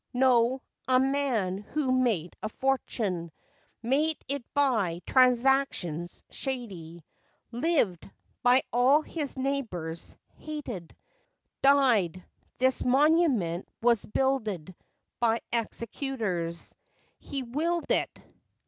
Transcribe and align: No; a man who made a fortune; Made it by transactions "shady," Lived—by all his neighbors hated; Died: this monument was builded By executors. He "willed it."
No; 0.15 0.63
a 0.87 0.99
man 0.99 1.59
who 1.59 1.91
made 1.91 2.35
a 2.41 2.49
fortune; 2.49 3.31
Made 3.83 4.17
it 4.27 4.43
by 4.55 5.03
transactions 5.05 6.23
"shady," 6.31 7.03
Lived—by 7.51 8.63
all 8.73 9.03
his 9.03 9.37
neighbors 9.37 10.17
hated; 10.37 10.95
Died: 11.61 12.25
this 12.57 12.83
monument 12.83 13.69
was 13.83 14.03
builded 14.03 14.73
By 15.19 15.41
executors. 15.53 16.73
He 17.19 17.43
"willed 17.43 17.91
it." 17.91 18.23